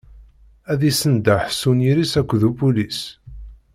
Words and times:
Ad 0.71 0.81
imsenḍaḥ 0.89 1.43
s 1.59 1.61
uniyir-s 1.69 2.13
akked 2.19 2.41
upulis.. 2.49 3.01